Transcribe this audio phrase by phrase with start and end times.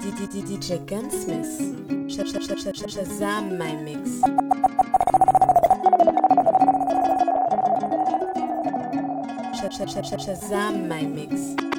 [0.00, 2.10] DJ Gunsmith.
[2.10, 4.20] Sh- sh- sh- sh- sh- Shazam my mix.
[9.54, 11.69] Sh- sh- sh- sh- Shazam my mix.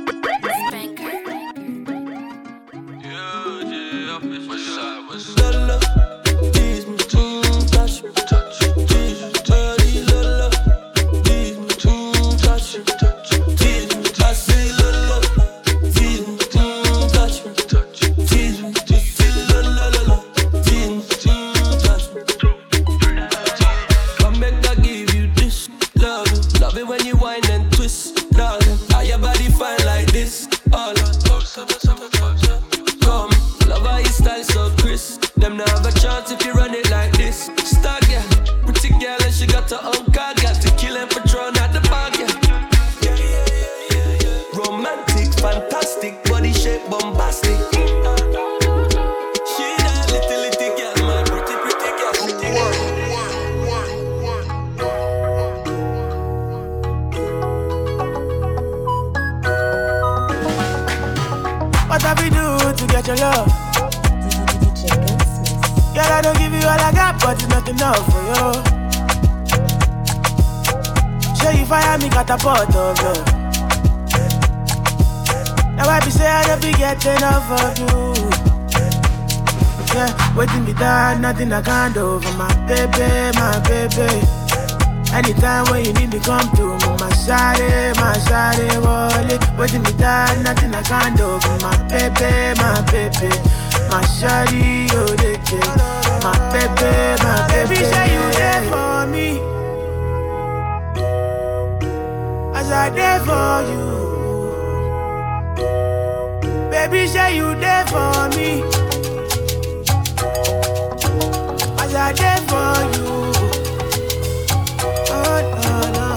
[67.32, 68.48] Got, it's not enough for you.
[71.38, 73.26] Sure you fire me catapult of love.
[75.76, 78.14] Now I be say I don't be getting enough of you.
[79.96, 84.28] Yeah, waiting me down, nothing I can't do for my baby, my baby.
[85.14, 86.78] Anytime when you need me, come through.
[87.00, 89.42] My shawty, my shawty, wallet.
[89.58, 93.30] Waiting me down, nothing I can't do for my baby, my baby.
[93.88, 96.01] My shawty, oh, they.
[96.23, 97.69] My baby, my baby.
[97.69, 99.27] Baby, say you there for me.
[102.55, 103.86] As I there for you.
[106.69, 108.61] Baby, say you there for me.
[111.81, 113.09] As I there for you.
[115.10, 116.08] Oh, no, no.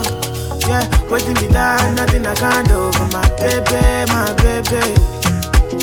[0.68, 5.13] Yeah, waiting me down, nothing I can't do for my baby, my baby.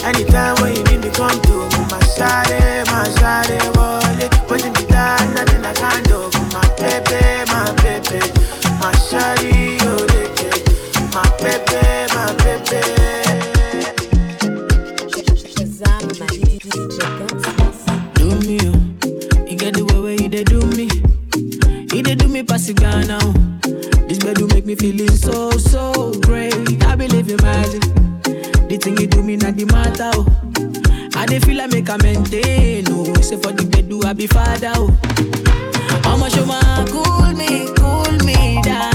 [0.03, 1.55] Anytime when you need me, come to
[1.91, 4.31] my shawty, my shawty, wallet.
[4.49, 7.21] Waiting me down, nothing I can't do my baby,
[7.51, 8.19] my baby.
[8.79, 10.29] My shawty, oh, they.
[11.13, 13.91] My baby, my Gunsmith.
[18.15, 19.45] do me, oh.
[19.47, 20.87] You get the way where you dey do me.
[21.95, 23.33] You dey do me pass it Ghana, oh.
[24.07, 26.53] This bed do make me feeling so, so great.
[26.85, 27.83] I believe in magic.
[28.81, 30.25] The thing you do me not the matter, oh.
[31.19, 33.13] I dey feel I make a maintain, oh.
[33.21, 34.89] Say for the bed do I be father, oh.
[36.05, 38.90] I'ma show my cool me, cool me down.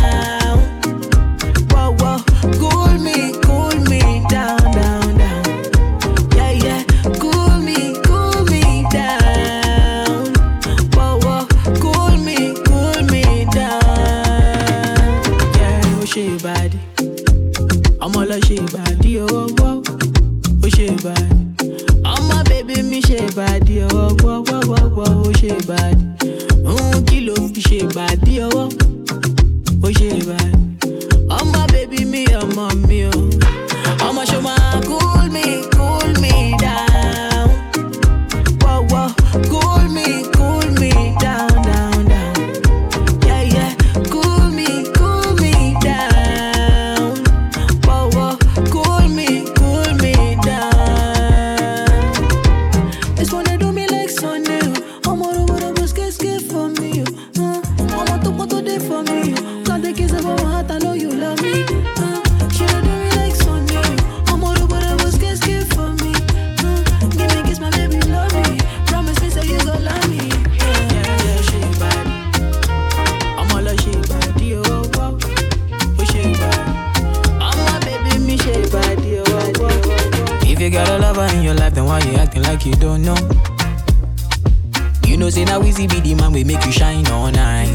[86.37, 87.71] We make you shine all night.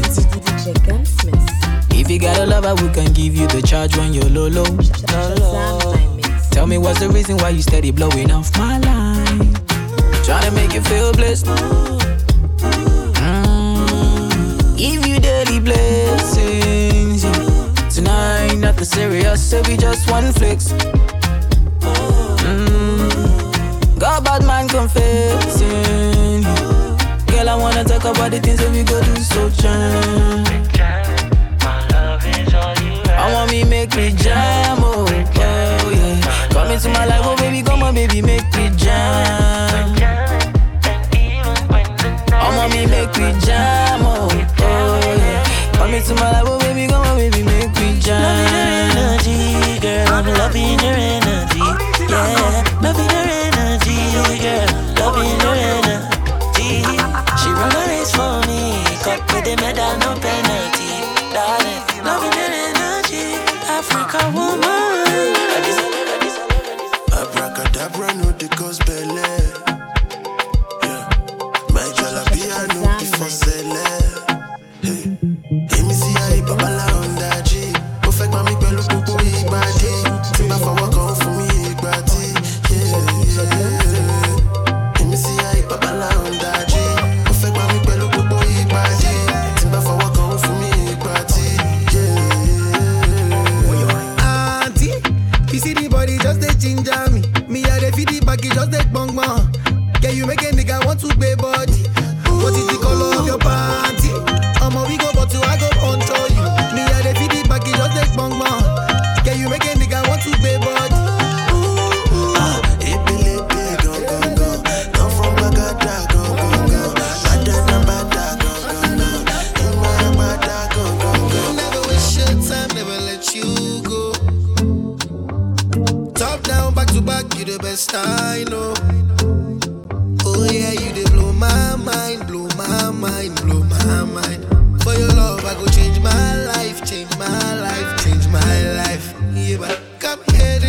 [1.90, 4.64] If you got a lover, we can give you the charge when you're low, low.
[6.52, 9.52] Tell me what's the reason why you steady blowing off my line?
[10.22, 11.46] Trying to make you feel blessed.
[13.18, 17.24] Mm, Give you daily blessings.
[17.24, 17.88] yeah.
[17.88, 20.72] Tonight, nothing serious, so we just one flex.
[22.46, 26.44] Mm, God, bad man confessing.
[27.42, 29.16] Girl, I wanna talk about the things that we go through.
[29.16, 30.44] so jam.
[31.58, 33.08] my love is all you need.
[33.08, 36.20] I want me make me jam, oh, oh yeah.
[36.54, 39.90] Come into my life, oh baby, come on, baby, make me jam.
[42.30, 45.42] I want me make me jam, oh, oh yeah.
[45.72, 48.22] Come into my life, oh baby, come on, baby, make me jam.
[48.22, 51.21] Loving your energy, girl, I'm loving your energy.
[59.30, 60.90] With the medal, no penalty,
[61.34, 61.82] darling.
[62.04, 63.38] Loving and energy,
[63.68, 64.62] Africa woman.
[67.12, 69.71] Abracadabra, no the cause belly.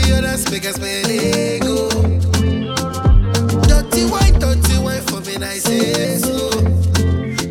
[0.10, 1.90] Dance, make us spend ego.
[3.68, 6.50] Dirty wine, dirty wine for me, nice and slow.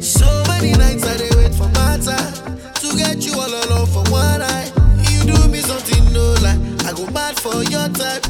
[0.01, 4.05] So many nights I dey wait for my time to get you all alone for
[4.11, 4.73] one night.
[5.11, 6.59] You do me something no lie,
[6.89, 8.22] I go mad for your type.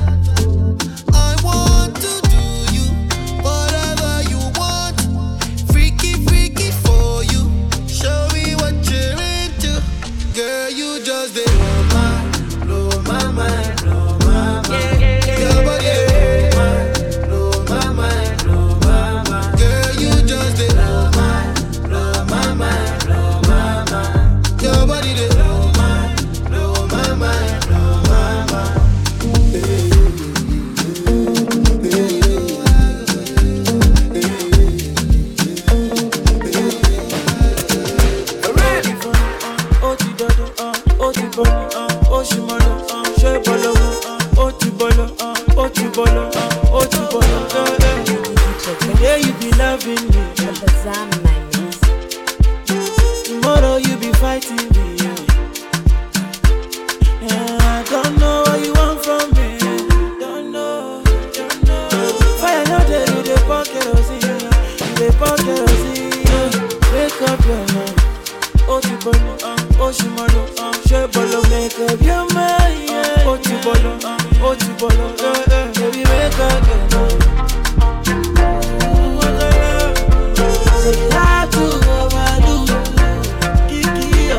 [65.23, 66.11] You kerosene.
[66.29, 66.93] Yeah.
[66.93, 67.97] Wake up your mind.
[68.69, 69.35] ó ti bọ̀lọ̀
[69.85, 70.45] ó ṣì mọ̀lọ̀
[70.89, 72.83] ṣé bọ̀lọ̀ make up your mind.
[73.65, 73.95] bọ̀lọ̀
[74.43, 75.67] ó ti bọ̀lọ̀ eh, eh.
[75.77, 77.23] baby make up your mind.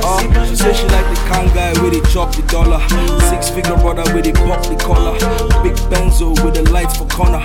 [0.04, 2.82] You she she like the kind guy where they chop the dollar.
[3.30, 5.14] Six figure brother where they pop the collar.
[5.64, 7.44] Big Benzo with the lights for corner.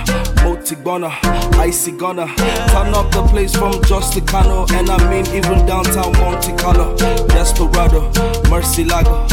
[0.69, 1.11] Multi gunner,
[1.57, 2.27] icy gunner.
[2.27, 4.69] Turn up the place from Justicano.
[4.73, 6.95] And I mean even downtown Monte Carlo.
[6.95, 8.11] Desperado,
[8.51, 9.25] Mercy Lago.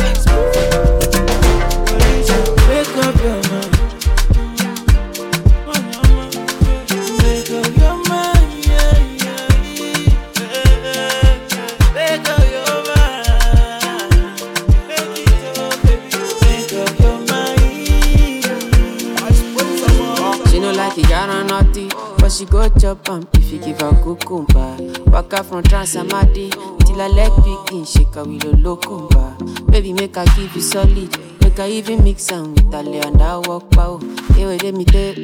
[25.37, 26.51] Waka from Transamadi
[26.87, 29.71] till her leg begin shake with a locumba.
[29.71, 33.21] Baby, make her give you solid, make her even mix am with her lay and
[33.21, 33.97] I walk pow.
[34.31, 35.15] Let tell, let me tell,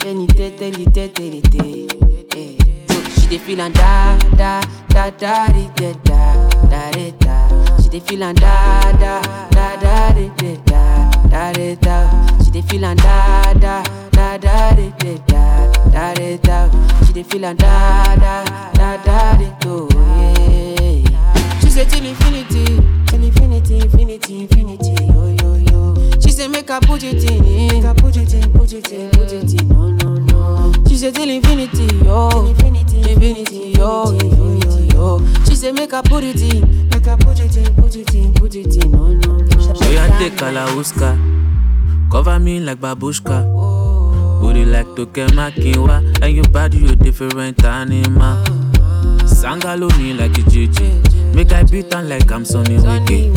[0.00, 2.28] tell it, tell, tell it, tell.
[2.32, 2.58] Hey.
[2.88, 7.76] So she dey feel and da da da da di, da da da da da.
[7.82, 12.38] She dey feel and da da da da di, da da da da.
[12.44, 13.82] She dey feel and da da
[14.38, 14.92] da da di,
[15.26, 17.04] da da da da da.
[17.06, 19.36] She dey feel and da da da da
[19.66, 21.60] oh yeah.
[21.60, 22.64] She say till infinity,
[23.06, 26.20] till infinity, infinity, infinity, yo yo yo.
[26.20, 29.10] She say make I put it in, make I put it in, put it in,
[29.10, 30.72] put it in, no no no.
[30.88, 35.20] She say till infinity, yo, infinity, infinity, yo, infinity, yo.
[35.46, 38.32] She say make I put it in, make I put it in, put it in,
[38.34, 39.42] put it in, no no no.
[39.92, 41.16] You take Kalauska,
[42.10, 43.44] cover me like babushka.
[43.54, 43.71] Oh,
[44.42, 48.44] Booty like Toke Makinwa, and your body you different animal.
[49.24, 53.30] Sangalo me like a JJ, make I beat on like I'm Sonny Wiki.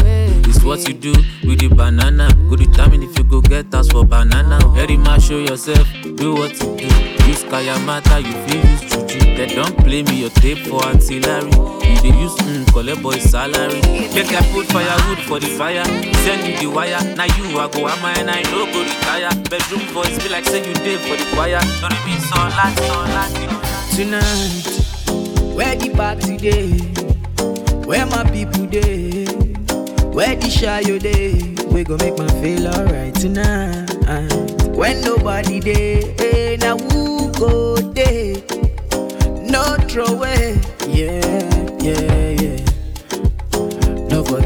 [0.49, 2.27] It's what you do with the banana.
[2.49, 4.59] Go determine if you go get us for banana.
[4.69, 6.85] Very much show yourself, do what you do.
[7.29, 9.19] Use Kayamata, you feel use Juju.
[9.37, 11.74] They don't play me your tape for artillery.
[11.95, 13.81] You dey use mm, collect boy salary.
[14.13, 15.83] Make I put firewood for the fire.
[16.25, 16.99] Send you the wire.
[17.15, 19.29] Now you I go am and I no go retire.
[19.49, 21.61] Bedroom voice be like say you did for the choir.
[21.61, 23.61] So loud, so loud, you know.
[23.95, 26.71] Tonight, where the party day?
[27.85, 29.25] Where my people day?
[30.11, 31.33] Where the shy you day?
[31.71, 33.89] We gon' make my feel alright tonight.
[34.75, 38.43] When nobody day, eh, now who go day?
[39.49, 40.59] No throw away.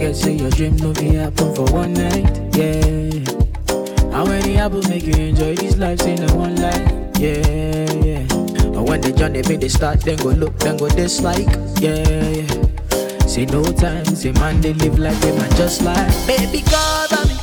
[0.09, 2.55] Forget, say your dream no be happen for one night.
[2.55, 4.11] Yeah.
[4.11, 5.99] How many apples make you enjoy this life?
[5.99, 6.91] Say no one life.
[7.19, 8.25] Yeah, yeah.
[8.73, 11.47] And when the journey make they start, then go look, then go dislike.
[11.79, 13.27] Yeah, yeah.
[13.27, 17.35] Say no time, say man they live like they man just like Baby cover me,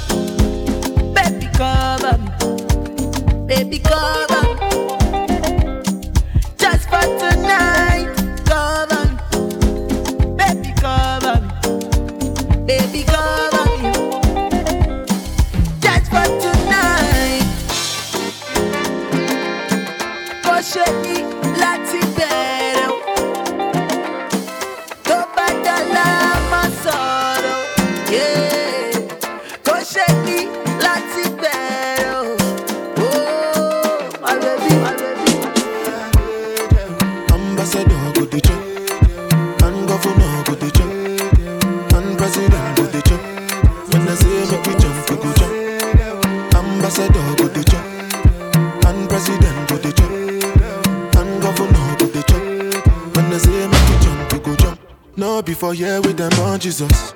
[55.18, 57.14] No before here with them on Jesus.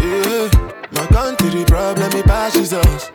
[0.00, 0.48] Yeah,
[0.92, 3.10] my country problem it passes us.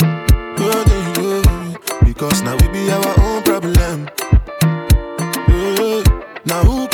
[0.00, 0.84] Yeah,
[1.18, 1.76] yeah.
[2.04, 4.08] Because now we be our own problem.
[5.48, 6.02] Yeah.
[6.44, 6.86] Now who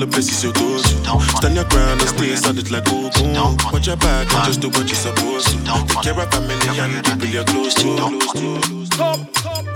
[0.00, 3.34] the places you go to Stand your ground and stay solid like cocoon
[3.72, 5.56] Watch your back and just do what you're supposed to
[5.88, 7.88] Take care of family and people you're close to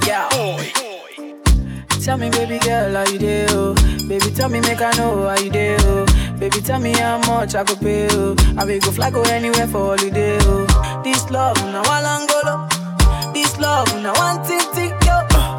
[0.07, 0.29] Yeah.
[2.03, 3.47] Tell me, baby girl, how you do?
[3.51, 3.75] Oh?
[4.09, 5.77] Baby, tell me, make I know how you do.
[5.81, 6.07] Oh?
[6.41, 8.09] Baby, tell me how much I could pay.
[8.13, 8.35] Oh?
[8.57, 10.39] I will go fly go anywhere for holiday.
[10.41, 11.03] Oh?
[11.05, 12.41] This love, now I long go.
[13.35, 14.70] This love, now one thing, thing, yo.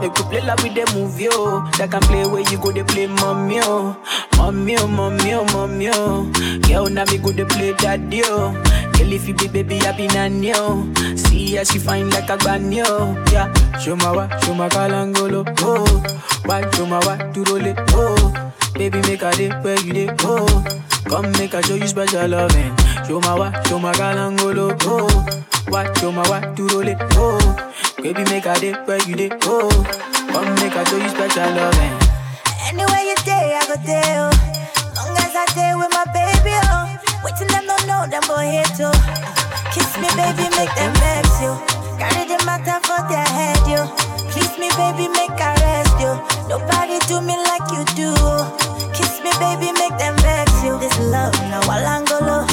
[0.01, 1.62] Make you play like with the movie, oh.
[1.63, 1.72] yo.
[1.77, 3.96] That can play where you go, they play mommy, oh.
[4.38, 6.25] Mommy, oh, mommy, oh, mommy, oh.
[6.67, 8.51] Girl, now me go, they play daddy, oh.
[8.98, 10.91] Girl, if you be baby, I be nanny, oh.
[11.15, 13.13] See how she fine like a granny, oh.
[13.31, 16.20] Yeah, show my wa, show my kalangolo, oh.
[16.46, 18.53] Why, show my wa, to roll oh.
[18.74, 20.63] Baby, make a day where you dey, oh.
[21.05, 22.75] Come make a show you special loving.
[23.05, 25.43] Show my wa, show my galangolo, oh.
[25.67, 27.67] What, show my wa, to roll oh.
[28.01, 29.70] Baby, make a day where you dey, oh.
[30.34, 31.96] Come make a show you special loving.
[32.67, 34.34] Anywhere you day, I go there, oh.
[34.98, 36.89] Long as I stay with my baby, oh.
[37.24, 38.91] Waiting them don't know them boy here too.
[39.74, 41.53] Kiss me, baby, make them vex you.
[42.01, 43.81] Carry the matter for their head, you.
[44.34, 46.13] Please me, baby, make I rest you.
[46.50, 48.10] Nobody do me like you do.
[48.98, 50.74] Kiss me, baby, make them vex you.
[50.81, 52.48] This love, now walangolo.
[52.50, 52.50] This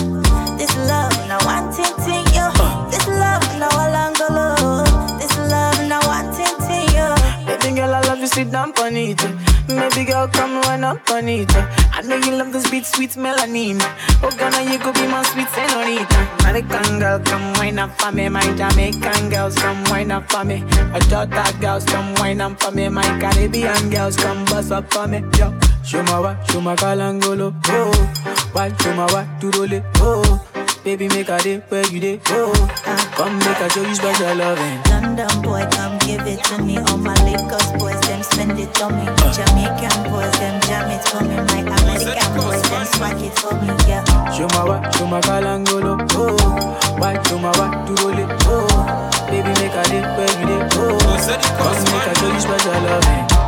[11.07, 11.51] it.
[11.93, 13.79] I know you love this beat, sweet melanin.
[14.23, 16.29] Oh, Ghana, you could be my sweet senorita.
[16.41, 18.29] American girl, come wine up for me.
[18.29, 20.63] My Jamaican girls, come wine up for me.
[20.93, 22.89] My Jota girls, come wine up for me.
[22.89, 25.23] My Caribbean girls, come bust up for me.
[25.39, 27.55] Yo, show my wa, show my kalangolo.
[27.67, 29.85] Oh, why show my wa, to roll it.
[29.97, 30.47] Oh,
[30.85, 32.21] baby, make a day where you day.
[32.29, 32.53] Oh,
[33.17, 34.83] come make a show you special loving.
[34.91, 36.79] London boy, come give it to me.
[36.79, 38.01] All my Lagos boys,
[38.39, 39.05] spend it on me.
[39.35, 41.35] Jamaican boys, them jam it for me.
[41.35, 43.69] My American boys, them swag it for me.
[43.89, 44.05] Yeah.
[44.31, 46.99] Show my wa, show my kalangolo, oh.
[46.99, 48.67] Why show my wa, to roll it, oh.
[49.27, 49.83] Baby, make a
[50.17, 50.99] where you day, oh.
[51.59, 53.48] Come make a show you special love,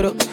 [0.00, 0.27] quiero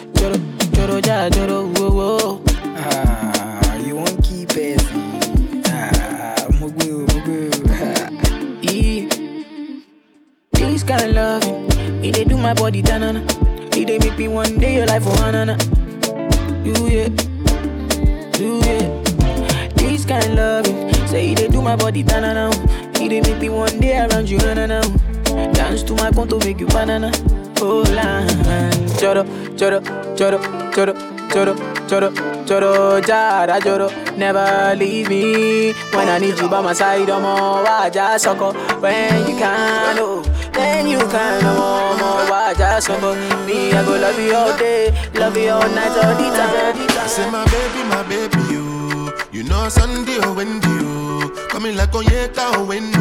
[30.16, 30.38] choro,
[30.72, 30.94] choro,
[31.28, 31.54] choro,
[31.88, 32.10] choro,
[32.46, 33.88] choro, jara choro.
[34.16, 37.10] Never leave me when I need you by my side.
[37.10, 39.98] All waja soko when you can.
[39.98, 41.44] Oh, then you can.
[41.44, 43.14] All more waja soko.
[43.46, 47.08] Me I go love you all day, love you all night, all the time.
[47.08, 49.12] Say my baby, my baby, you.
[49.32, 51.30] You know Sunday oh, or Wendy, you.
[51.48, 52.98] Coming like Onyeka or oh, Wendy,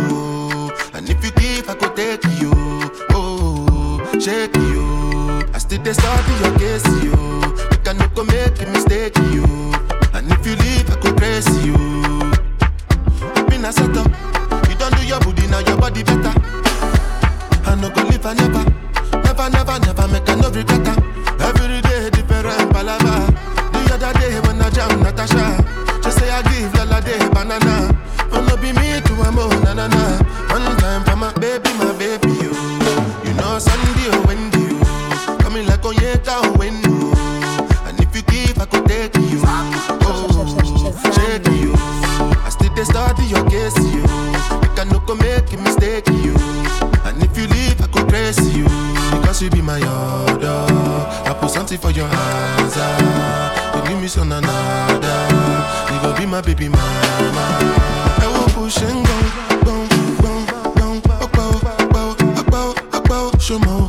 [0.94, 2.52] And if you give, I could take you.
[3.12, 5.15] Oh, shake you.
[5.76, 7.12] I still dey study your case, you.
[7.12, 9.44] You can no go make a mistake, you.
[10.14, 11.76] And if you leave, I could praise you.
[13.50, 14.08] Been a set up.
[14.70, 16.32] You don't do your booty, now your body better.
[17.68, 18.64] I no go live, I never.
[19.20, 20.88] Never, never, never make a no regret.
[21.44, 23.28] Every day different palava.
[23.74, 25.60] The other day when I jam Natasha,
[26.04, 27.92] she say I give Lala day banana.
[28.32, 30.04] Oh no be me to a mo na na na.
[30.56, 32.54] One time for my baby, my baby you.
[33.28, 34.55] You know Sunday or Wendy
[35.56, 36.90] Coming like Onyeka or Wendy.
[37.88, 39.40] And if you give, I could take you.
[40.04, 41.72] Oh, shake you.
[42.44, 44.02] I still dey study your case you.
[44.04, 46.36] You can no go make a mistake you.
[47.08, 48.66] And if you leave, I could praise you.
[49.16, 50.66] Because you be my order.
[51.24, 52.74] I put something for your hands.
[52.76, 53.78] Ah.
[53.78, 55.20] You give me some another.
[55.94, 57.46] You go be my baby mama.
[58.20, 59.16] I will push and go,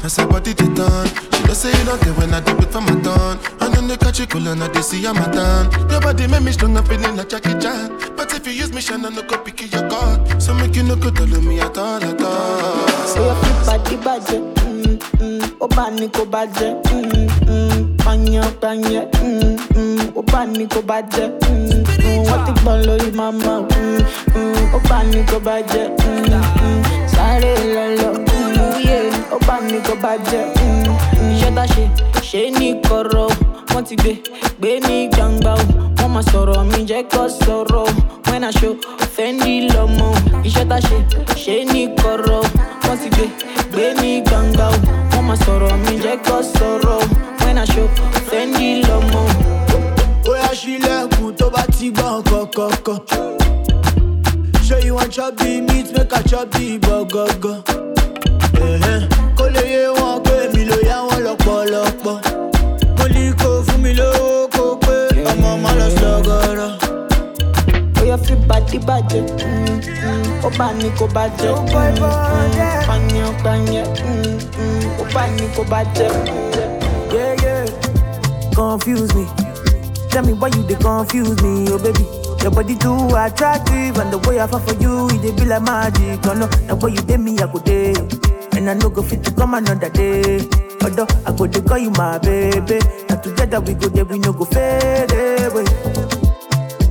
[0.07, 1.07] As her body they turn.
[1.35, 3.39] She don't say it don't care when I do it for my turn.
[3.61, 5.91] And then they catch you cool and I they see I'm a turn.
[5.91, 7.91] Your body make me strong up in like Jackie Chan.
[8.17, 10.41] But if you use me, shine, I no go pick your card.
[10.41, 12.89] So make you no go tell me at all, at all.
[13.11, 19.07] Say your fit body bàjẹ́, mm, mm, bá ní kó bàjẹ́, mm, mm, pààyàn pààyàn,
[19.23, 24.01] mm, mm, bá ní kó bàjẹ́, mm, mm, wọ́n ti gbọ́n lórí màmá, mm,
[24.37, 28.16] mm, bá ní kó bàjẹ́, mm, mm, mm, yeah,
[29.35, 30.87] ó bá ní kó mm,
[31.23, 31.85] mm, iṣẹ́ tá ṣe,
[32.29, 33.29] ṣe ní kọ̀rọ̀,
[33.73, 34.13] wọ́n ti gbé,
[34.59, 35.63] gbé ní gbangba, o,
[35.99, 37.89] wọ́n máa sọ̀rọ̀ mi jẹ́ kó sọ̀rọ̀,
[38.29, 38.75] when I show,
[39.15, 40.09] Fendi lọ́mọ,
[40.49, 40.97] iṣẹ́ tá ṣe,
[41.43, 42.43] ṣe ní kọ̀rọ̀,
[42.85, 43.25] wọ́n ti gbé,
[43.73, 44.77] gbé ní gbangba, o,
[45.13, 47.01] wọ́n máa sọ̀rọ̀ mi jẹ́ kó sọ̀rọ̀,
[47.43, 47.89] when I show,
[48.29, 49.23] Fendi lọ́mọ.
[50.25, 52.99] Bóyá ṣílẹ̀kùn tó bá ti gbọ́n kọ̀kọ̀kọ̀.
[54.67, 55.87] Ṣé you wan chop the meat?
[55.97, 57.56] Make I chop the burger?
[74.59, 76.11] Mm, ó bá ní kó bàjẹ́.
[77.13, 77.67] Yeah, yeah.
[78.55, 79.25] Confuse me.
[80.11, 82.05] Tell me why you they confuse me, oh baby.
[82.43, 85.63] Your body too attractive, and the way I fall for you, it dey be like
[85.63, 86.21] magic.
[86.27, 87.93] Oh no, the way you did me, I go day,
[88.57, 90.41] and I no go fit to come another day.
[90.83, 92.79] Although I go to call you my baby,
[93.11, 95.65] and together we go there, we no go fade away.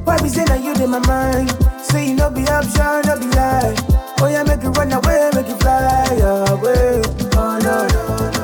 [0.06, 1.49] Why we say that you in my mind?
[1.89, 3.76] Say you no be option, no be lie.
[4.19, 6.06] Oh yeah, make you run away, make you fly
[6.50, 7.02] away.
[7.36, 8.02] Oh no, no,
[8.36, 8.43] no.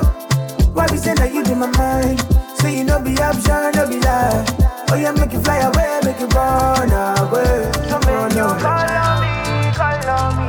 [0.73, 2.19] Why be say that you in my mind?
[2.59, 4.45] Say you no be option, no be lie.
[4.91, 7.71] Oh yeah, make you fly away, make you run away.
[7.91, 8.45] Oh no, no.
[8.59, 10.47] call on me, call on me.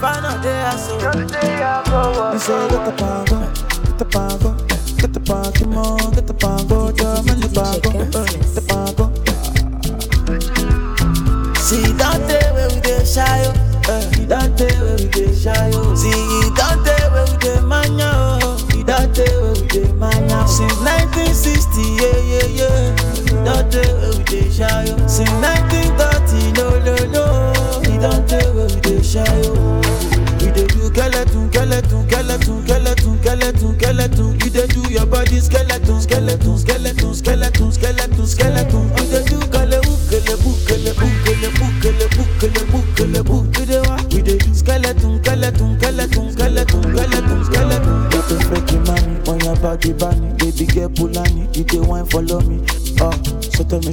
[0.00, 0.96] Find out there, I saw.
[2.32, 3.40] You say get the pango,
[3.84, 4.25] get the pango,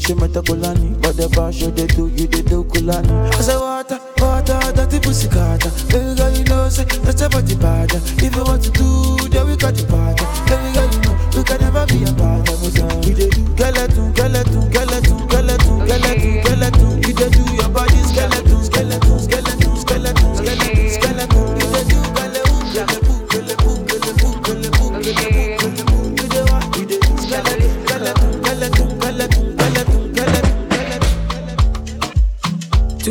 [0.06, 0.73] she met a cool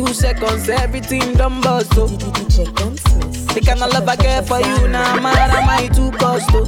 [0.01, 2.07] seconds, everything done bust, oh.
[2.07, 6.65] The kind of love I care for you now, man, am I too cost, oh.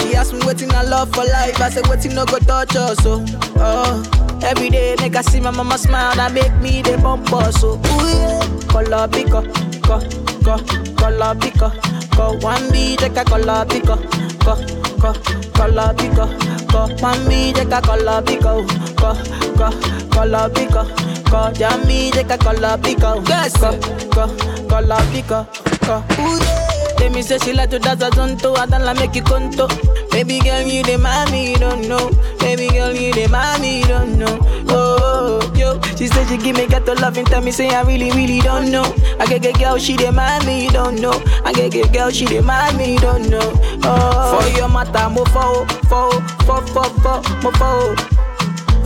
[0.00, 2.98] She asked me waiting I love for life, I said waiting no go touch us,
[3.06, 3.24] oh.
[3.56, 4.40] oh.
[4.42, 7.74] Every day make I see my mama smile, that make me the bump us, so
[7.74, 8.40] ooh yeah.
[8.68, 9.42] Color pico,
[9.82, 10.00] co,
[10.42, 10.58] co,
[10.96, 11.70] color pico,
[12.14, 12.36] co.
[12.44, 13.96] One B take a color pico,
[14.42, 14.56] co,
[14.98, 15.12] co,
[15.54, 16.26] color pico,
[16.68, 16.86] co.
[17.00, 19.14] One B take a color pico, co,
[19.56, 19.70] co,
[20.10, 20.84] color pico,
[21.30, 21.52] co.
[21.52, 23.78] Jammy take a color pico, yes, co,
[24.10, 24.26] co,
[24.68, 25.46] color pico,
[25.82, 26.04] co.
[26.20, 26.62] Ooh yeah.
[26.98, 29.68] Let me say she like to dance a zonto, I don't like make you conto.
[30.10, 32.08] Baby girl, you the mommy, you don't know.
[32.40, 34.38] Baby girl, you the mommy, you don't know.
[34.68, 35.78] Oh, oh, yo.
[35.94, 38.40] She said she give me get to love and tell me say I really, really
[38.40, 38.82] don't know.
[39.20, 41.12] I get get girl, she the mommy, you don't know.
[41.44, 43.52] I get get girl, she the mommy, you don't know.
[43.84, 46.10] Oh, for your matter, mo fo, fo,
[46.46, 48.15] fo, fo, fo, mo fo.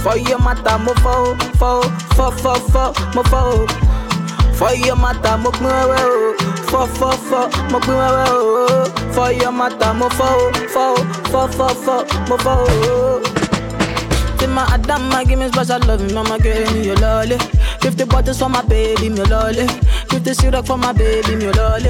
[0.03, 1.83] For your matter, mo fo, fo,
[2.17, 3.67] fo, fo, fo, mo fo.
[4.57, 6.01] For your matter, mo pin wewe o.
[6.01, 6.37] Oh.
[6.71, 8.67] Fọ fọ fọ, mo pin wewe o.
[8.69, 9.13] Oh.
[9.15, 13.41] For your matter, mo fọ o, fọ o, fọ fọ fọ, mo fọ o.
[14.41, 17.37] Say my give me special love, mama give me your lolly.
[17.81, 19.67] Fifty bottles for my baby, me lolly.
[20.21, 21.89] Fifty syrup for my baby, me lolly.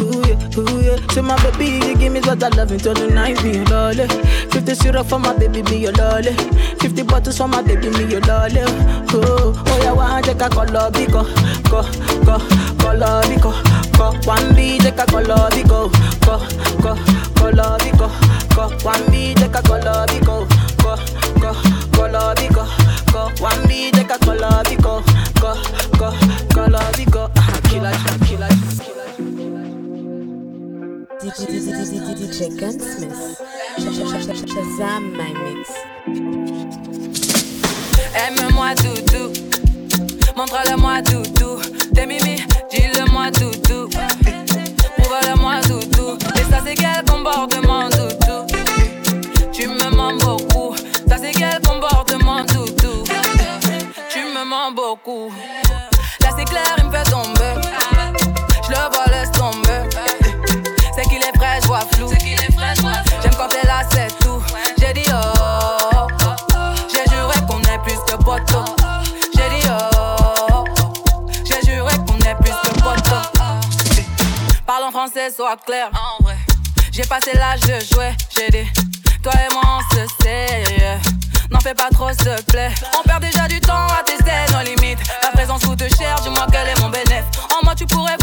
[0.00, 0.96] Ooh yeah, ooh yeah.
[1.12, 4.08] Say my baby, you give me special love until the night, me lolly.
[4.50, 6.32] Fifty syrup for my baby, me your lolly.
[6.80, 8.62] Fifty bottles for my baby, me your lolly.
[9.12, 11.22] Oh, oh yeah, one take a color biko,
[11.68, 11.82] go,
[12.24, 12.38] go,
[12.80, 13.52] color biko,
[13.98, 14.12] go.
[14.26, 15.92] One B take a color biko,
[16.24, 16.38] go,
[16.80, 16.96] go,
[17.36, 18.08] color biko,
[18.56, 18.68] go.
[18.86, 20.48] One B take a color biko,
[20.80, 20.96] go,
[21.40, 21.52] go,
[21.92, 23.30] color biko, go.
[23.44, 24.62] One B take a color
[32.36, 33.40] Gunsmith.
[33.78, 35.70] Shazam my mix.
[38.14, 39.32] Aime-moi doudou,
[40.36, 41.62] montre-le-moi doudou.
[41.94, 42.36] T'es mimi,
[42.70, 43.88] dis-le-moi doudou.
[44.98, 46.18] Prouve-le-moi doudou.
[46.34, 48.46] Et ça c'est quel comportement doudou?
[49.50, 50.76] Tu me mens beaucoup.
[51.08, 53.04] Ça c'est quel comportement doudou?
[54.10, 55.32] Tu me mens beaucoup.
[75.06, 75.90] Parle en français, sois clair.
[76.92, 78.12] J'ai passé l'âge de jouer.
[78.34, 78.70] J'ai dit,
[79.22, 80.64] toi et moi on se sait.
[81.50, 82.72] N'en fais pas trop, s'il te plaît.
[82.98, 84.98] On perd déjà du temps à tester nos limites.
[85.20, 87.24] Ta présence coûte cher, dis-moi quel est mon bénéfice.
[87.54, 88.16] En moi, tu pourrais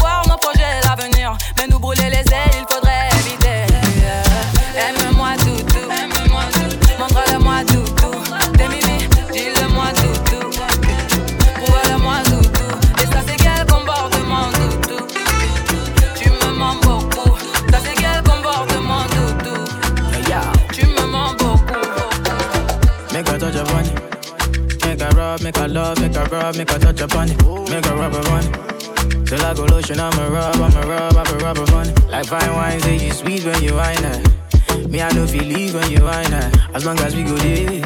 [27.30, 27.70] a it.
[27.70, 29.24] Make a rub upon.
[29.26, 32.10] Till I go lotion, I'ma rub, I'ma rub, I'ma rub.
[32.10, 34.28] Like fine wine, say you sweet when you wine it.
[34.70, 34.86] Eh.
[34.88, 36.32] Me, I know feel leave when you wine it.
[36.32, 36.50] Eh.
[36.74, 37.84] As long as we go there,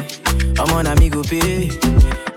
[0.59, 1.69] I'm on a me go pay.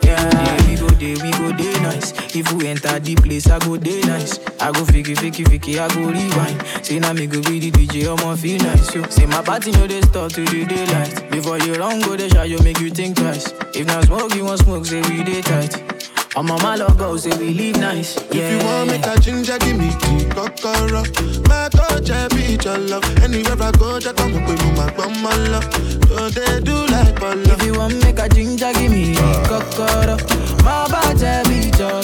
[0.02, 2.12] Yeah, we go there, we go there nice.
[2.34, 4.38] If we enter the place, I go there nice.
[4.60, 6.84] I go fiki, fiki, fiki, I go rewind.
[6.86, 8.94] Say now me go be the DJ, I'ma feel nice.
[8.94, 9.02] Yo.
[9.08, 11.30] Say my party know they start to the daylight.
[11.30, 13.52] Before you run, go the shot, you make you think twice.
[13.74, 16.01] If not smoke, you want smoke, say we day tight.
[16.34, 18.16] On my logo, say we live nice.
[18.32, 18.48] Yeah.
[18.48, 21.02] If you want make a ginger, give me the kokoro.
[21.46, 23.04] My I be your love.
[23.22, 24.88] Anywhere I go, just come up with my
[25.20, 25.68] my love.
[26.08, 27.36] So they do like bolo.
[27.36, 30.16] If you want make a ginger, give me the kokoro.
[30.64, 32.01] My body be your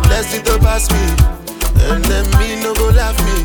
[0.00, 1.04] na blessing to pass me.
[1.90, 3.44] And then me no go laugh me.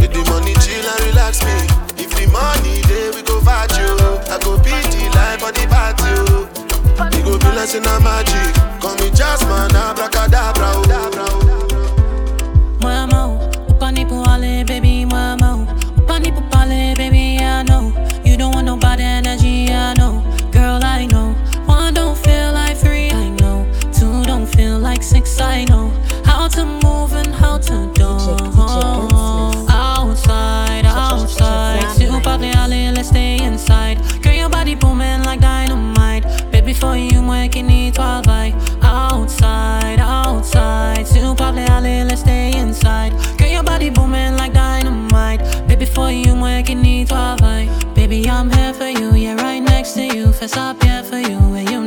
[0.00, 1.56] Make the money chill and relax me.
[2.02, 3.94] If the money day we go fat you.
[4.30, 6.10] I go beat the life for the party.
[6.30, 6.48] Oh.
[7.16, 8.54] You go be like na magic.
[8.80, 10.72] Call me Jasmine, abracadabra.
[10.74, 10.84] Oh.
[12.80, 15.66] Moi amo, oh, upani pour aller, baby, moi amo.
[15.68, 16.00] Oh.
[16.00, 17.92] Upani pour parler, baby, I know.
[18.24, 20.03] You don't want nobody energy, I know.
[25.40, 25.90] Like I know.
[26.24, 28.04] How to move and how to do.
[29.68, 31.96] Outside, outside.
[31.96, 33.98] Super alley, let's stay inside.
[34.22, 36.24] Girl, your body booming like dynamite.
[36.50, 41.06] Baby, for you, it wild like outside, outside.
[41.06, 43.12] Super alley, let's stay inside.
[43.38, 45.40] Girl, your body booming like dynamite.
[45.66, 47.94] Baby, for you, it wild like.
[47.94, 50.32] Baby, I'm here for you, yeah, right next to you.
[50.32, 51.83] Fess up, yeah, for you, and you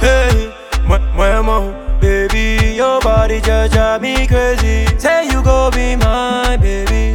[0.00, 0.52] Hey,
[0.86, 4.86] moi, mon baby, your body just drive me crazy.
[4.98, 7.12] Say you go be my baby,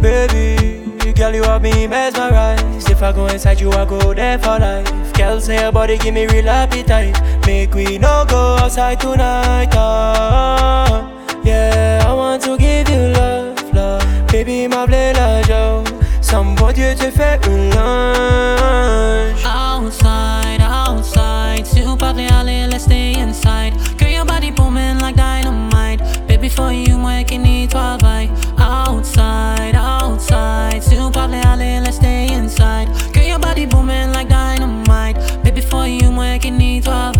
[0.00, 1.12] baby.
[1.12, 2.90] Girl, you have me mesmerized.
[2.90, 5.12] If I go inside you, I go there for life.
[5.14, 7.20] Girl, say your body give me real appetite.
[7.46, 9.68] Make we no go outside tonight.
[9.74, 11.06] ah.
[11.44, 14.26] Yeah, I want to give you love, love.
[14.32, 15.84] Baby, my blé la joie.
[16.30, 19.44] Dieu, tu fais une lunch.
[19.44, 23.74] Outside, outside, super alley, let's stay inside.
[23.98, 26.00] Girl, your body booming like dynamite.
[26.28, 32.86] Baby, for you, making it wild like outside, outside, super alley, let's stay inside.
[33.12, 35.16] Girl, your body booming like dynamite.
[35.42, 37.19] Baby, for you, making it wild like.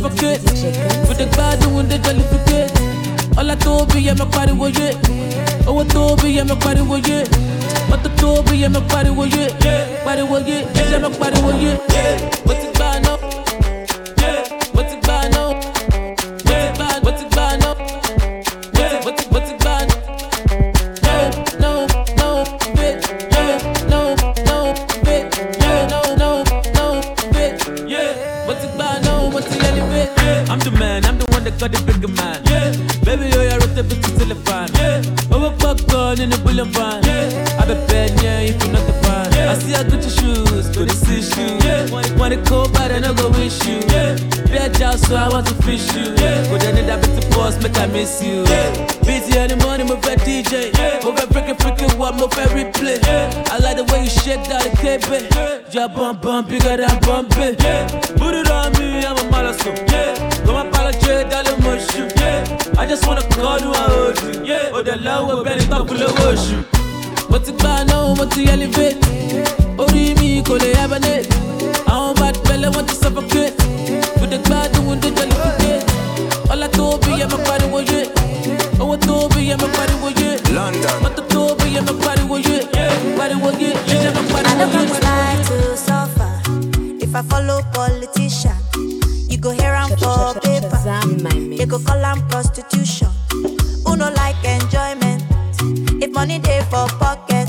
[0.00, 0.40] Suffocate
[1.06, 2.72] mo dey gbádùn mo dey jollificate
[3.36, 4.94] ọlá tó bí yẹ mi pariwo yé
[5.66, 7.24] owó tó bí yẹ mi pariwo yé
[7.90, 9.44] mọ́tò tó bí yẹ mi pariwo yé
[10.04, 11.72] pariwo yé ẹ̀jẹ̀ mi pariwo yé
[12.46, 12.66] mo ti
[47.80, 48.44] I miss you.
[48.44, 48.70] Yeah,
[49.08, 50.70] busy the morning, my fat DJ.
[50.76, 53.00] Yeah, over freaking freaking what my favorite play.
[53.48, 55.08] I like the way you shake that the cape.
[55.72, 57.62] Yeah, bump bump bigger than bump it.
[57.62, 57.86] Yeah,
[58.20, 59.72] put it on me, I'm a malasso.
[59.90, 62.10] Yeah, go my apology, darling, mushroom.
[62.16, 62.44] Yeah,
[62.78, 63.60] I just wanna call
[65.40, 66.56] wo bẹ́ni tán fún lówó oṣù.
[67.30, 68.89] mo ti gbà náà mo ti elevate
[80.72, 82.56] yé mọ́tò tó bí yẹ mo pariwo yé
[83.18, 83.70] pariwo yé
[84.04, 84.94] yẹ mo I pariwo no come yé.
[85.00, 86.32] fly to suffer.
[87.04, 88.56] If I follow politician,
[89.28, 90.78] you go hear am for paper.
[91.56, 93.08] They go call am prostitution.
[93.84, 95.22] Who no like enjoyment?
[96.02, 97.48] If money dey for pocket,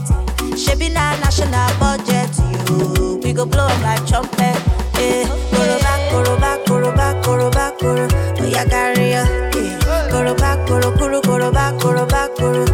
[0.55, 2.29] shebi na national budget.
[2.69, 4.57] You, we go blow am like trumpet.
[4.97, 8.07] Eh, koroba, koroba, koroba, koroba, koro.
[8.41, 9.23] Oya carry ya.
[9.55, 9.77] Eh,
[10.11, 12.65] koroba, koro, koro, koroba, koroba, koro.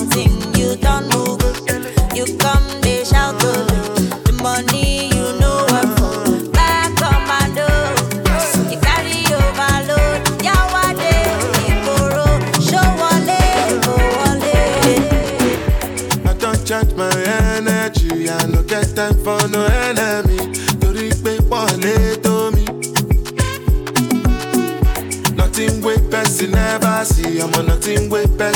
[0.00, 0.41] You.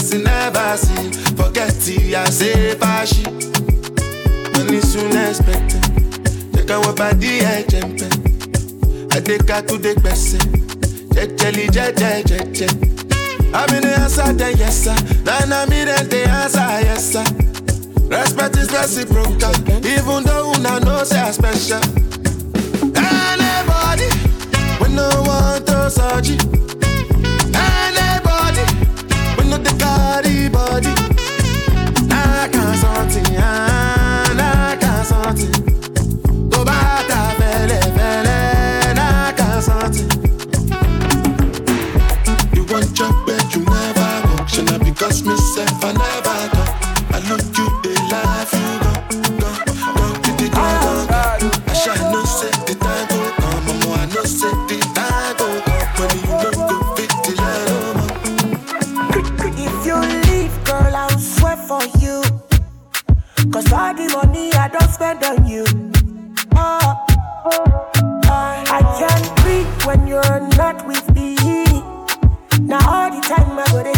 [0.07, 1.11] Person never see.
[1.35, 3.25] Forget it, I say fàṣì.
[4.53, 5.83] Money soon expected.
[6.55, 8.11] Jẹ́ káwọn bá dí ẹ̀jẹ̀ ń pẹ́.
[9.17, 10.43] Adékakúdé gbẹ̀sẹ̀.
[11.15, 12.71] Jẹ́jẹ́lì jẹ́jẹ́ jẹ́jẹ́.
[13.55, 14.95] I'm in the answer, then yes sir.
[15.25, 17.25] Then I'm in the answer, yes sir.
[18.11, 19.55] Respect is reciprocal,
[19.85, 21.81] even though una know say I special.
[22.95, 24.09] Anybody,
[24.81, 26.31] we no want to search.
[37.39, 38.39] Fele fele,
[38.99, 40.11] I can't something.
[42.55, 42.63] You
[43.55, 46.26] you never work, shall I because myself I never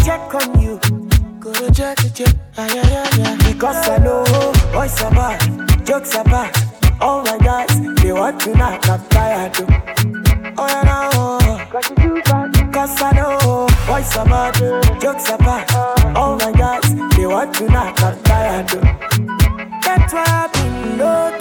[0.09, 0.79] check on you.
[1.39, 3.37] Gotta check, check, ah, yeah, yeah, yeah.
[3.47, 4.23] Because I know
[4.73, 6.49] boys are bad, jokes are bad.
[6.99, 9.53] All my guys, they want to knock, I'm tired.
[9.57, 9.67] oh.
[10.57, 11.65] Oh, yeah, now.
[11.71, 12.73] Cause you do bad.
[12.73, 16.17] Cause I know boys are bad, jokes are bad.
[16.17, 18.69] All my guys, they want to knock, I'm tired.
[18.73, 18.81] oh.
[19.83, 21.38] That's why I've been low-key,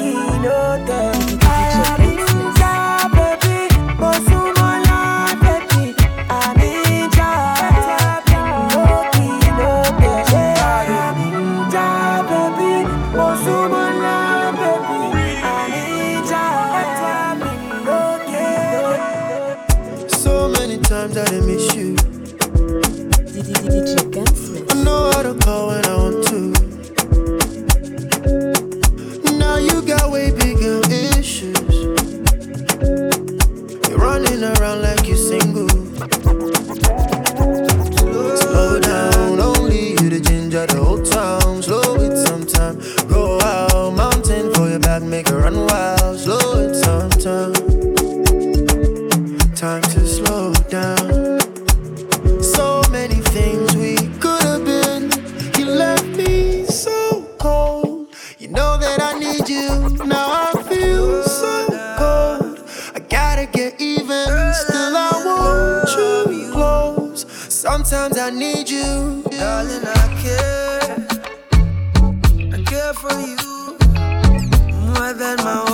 [75.18, 75.67] than my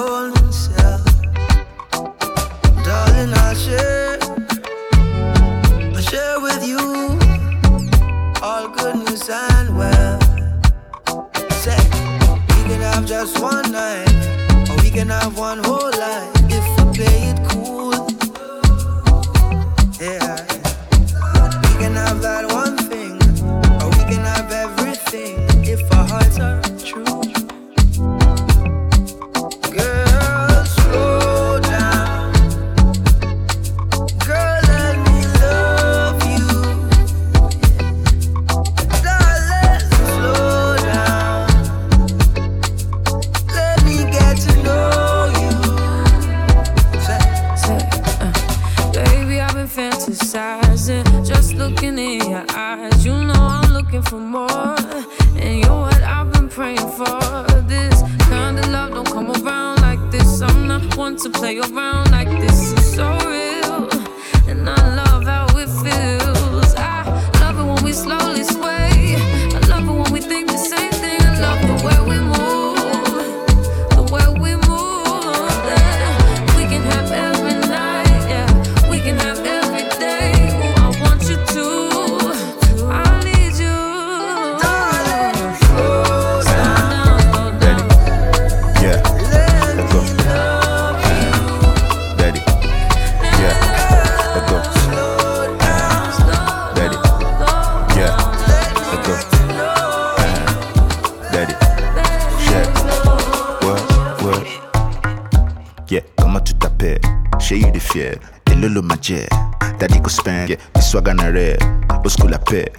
[110.05, 110.51] Daddy go spend.
[110.51, 111.63] Yeah, the swag on a red.
[111.91, 112.71] Au school la paix.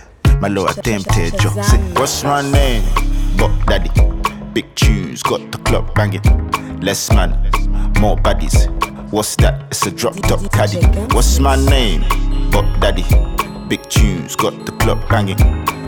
[0.42, 1.50] My low attempted yo.
[1.62, 2.84] Say, what's my name?
[3.38, 3.90] But daddy.
[4.54, 6.22] Big tunes, got the club banging.
[6.82, 7.32] Less man,
[8.00, 8.70] more baddies.
[9.12, 9.66] What's that?
[9.72, 10.80] It's a drop top caddy.
[11.14, 12.04] What's my name?
[12.52, 13.04] But daddy.
[13.68, 15.38] Big tunes, got the club banging.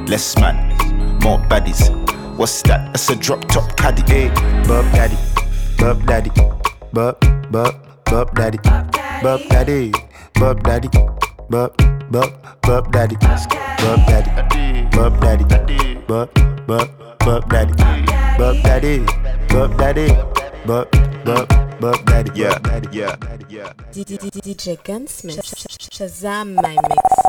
[0.08, 0.76] Less man,
[1.20, 1.92] more baddies.
[2.38, 2.94] What's that?
[2.96, 4.02] It's a drop top caddy.
[4.08, 4.30] Hey,
[4.68, 5.18] Bop daddy,
[5.78, 6.32] Bop daddy,
[6.94, 8.60] Bop, Bop, Bop daddy,
[9.22, 9.92] Bop daddy,
[10.36, 10.90] Bop daddy,
[11.50, 11.82] Bop,
[12.12, 15.46] Bop, Bop daddy, Bop daddy, Bop daddy,
[16.06, 16.30] Bop,
[16.68, 17.74] Bop, Bop daddy,
[18.38, 19.06] Bop daddy,
[19.48, 20.08] Bop daddy,
[20.66, 20.92] Bop,
[21.24, 22.58] Bop, Bop daddy, yeah,
[22.92, 23.16] yeah,
[23.50, 23.72] yeah.
[23.94, 25.40] DJ Gunsmith,
[25.90, 27.27] Shazam my mix.